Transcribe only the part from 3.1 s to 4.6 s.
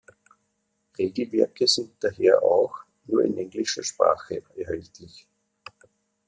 in englischer Sprache